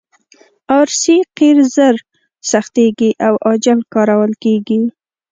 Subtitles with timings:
[0.77, 1.95] ار سي قیر ژر
[2.51, 4.79] سختیږي او عاجل کارول کیږي